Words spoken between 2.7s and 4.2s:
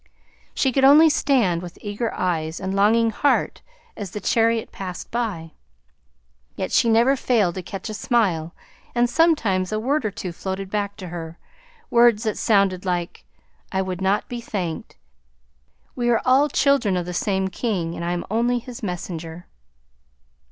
longing heart as the